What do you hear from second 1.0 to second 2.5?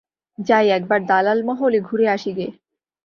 দালাল-মহলে ঘুরে আসি গে।